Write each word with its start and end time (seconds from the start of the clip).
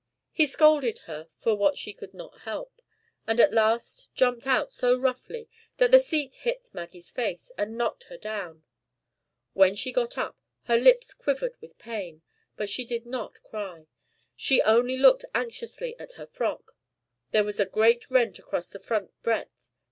He 0.31 0.47
scolded 0.47 0.97
her 1.05 1.29
for 1.37 1.53
what 1.53 1.77
she 1.77 1.93
could 1.93 2.15
not 2.15 2.39
help, 2.39 2.81
and 3.27 3.39
at 3.39 3.53
last 3.53 4.09
jumped 4.15 4.47
out 4.47 4.73
so 4.73 4.97
roughly, 4.97 5.47
that 5.77 5.91
the 5.91 5.99
seat 5.99 6.33
hit 6.41 6.71
Maggie's 6.73 7.11
face, 7.11 7.51
and 7.55 7.77
knocked 7.77 8.05
her 8.05 8.17
down. 8.17 8.63
When 9.53 9.75
she 9.75 9.91
got 9.91 10.17
up, 10.17 10.39
her 10.63 10.75
lips 10.79 11.13
quivered 11.13 11.53
with 11.61 11.77
pain, 11.77 12.23
but 12.55 12.67
she 12.67 12.83
did 12.83 13.05
not 13.05 13.43
cry; 13.43 13.85
she 14.35 14.59
only 14.63 14.97
looked 14.97 15.25
anxiously 15.35 15.95
at 15.99 16.13
her 16.13 16.25
frock. 16.25 16.71
There 17.29 17.43
was 17.43 17.59
a 17.59 17.65
great 17.67 18.09
rent 18.09 18.39
across 18.39 18.71
the 18.71 18.79
front 18.79 19.11
breadth. 19.21 19.69